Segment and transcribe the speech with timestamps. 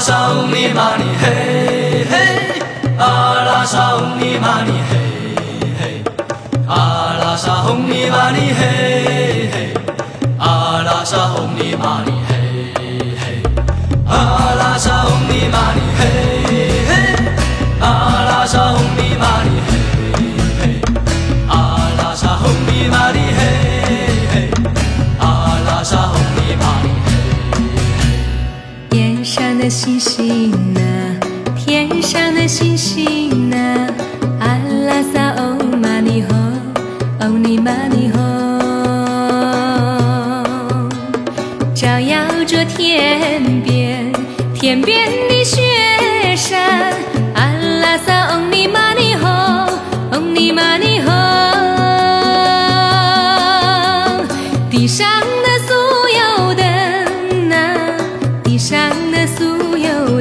[0.00, 2.14] 沙嗡哩嘛呢嘿嘿，
[2.98, 4.96] 阿拉沙嗡哩嘛呢嘿
[5.80, 6.02] 嘿，
[6.68, 9.74] 阿拉沙嗡哩嘛呢嘿嘿，
[10.38, 12.17] 阿拉沙嗡哩嘛呢
[29.88, 31.16] 星星啊，
[31.56, 33.88] 天上的星星啊，
[34.38, 36.28] 阿拉萨欧玛尼吼，
[37.22, 38.18] 欧尼玛尼吼，
[41.74, 44.12] 照耀着天边，
[44.54, 45.62] 天边的雪
[46.36, 46.92] 山，
[47.34, 49.70] 阿拉萨欧尼玛尼吼，
[50.12, 51.10] 欧尼玛尼吼。
[54.70, 55.08] 地上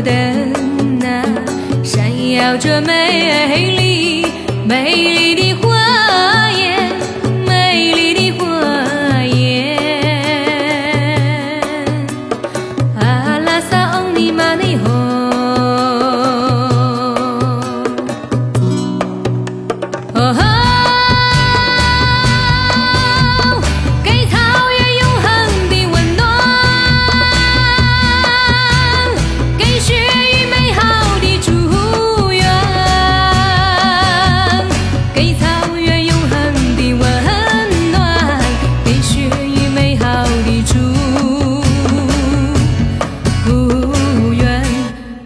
[0.01, 1.23] 灯啊，
[1.83, 4.25] 闪耀着美丽
[4.65, 5.26] 美丽。
[40.67, 41.63] 好的
[43.45, 44.63] 祝愿。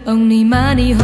[0.04, 0.94] Only money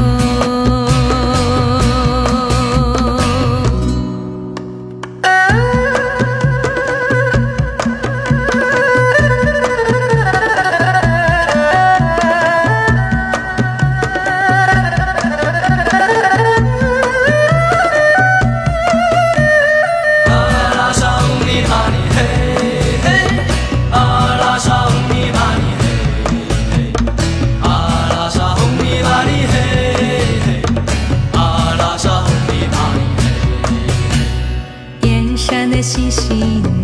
[36.48, 36.77] 星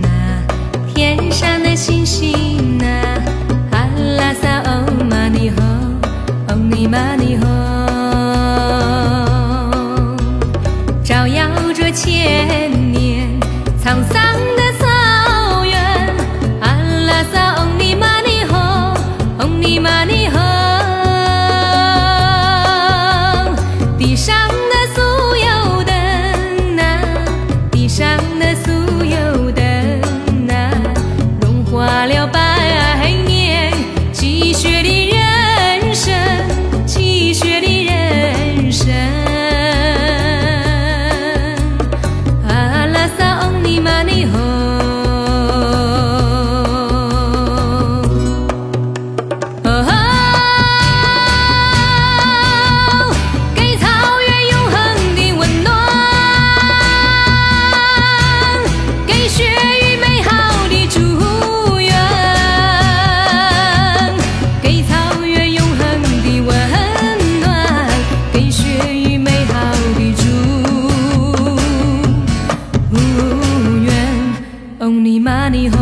[75.34, 75.76] Only money ho。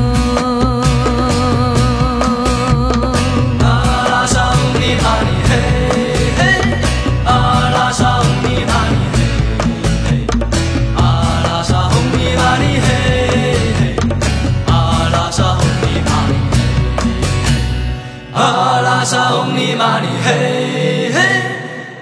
[3.60, 3.66] 阿
[4.10, 5.52] 拉沙嗡哩嘛呢嘿
[6.38, 6.40] 嘿，
[7.26, 7.30] 阿
[7.74, 9.18] 拉沙嗡哩嘛呢嘿
[10.06, 10.10] 嘿，
[10.96, 11.00] 阿
[11.44, 12.90] 拉沙嗡哩嘛呢嘿
[13.78, 13.82] 嘿，
[14.74, 14.80] 阿
[15.10, 16.66] 拉沙嗡哩嘛呢嘿
[17.12, 17.60] 嘿，
[18.34, 21.18] 阿拉沙嗡哩嘛呢嘿嘿，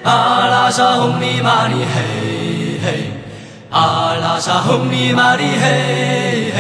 [0.05, 1.99] 阿拉沙嗡哩嘛呢嘿
[2.85, 2.87] 嘿，
[3.71, 6.59] 阿拉沙嗡哩嘛呢嘿嘿，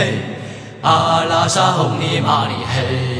[0.82, 3.19] 阿拉莎红尼玛尼嘿。